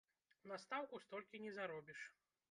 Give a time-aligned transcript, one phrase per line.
[0.51, 1.99] На стаўку столькі не заробіш!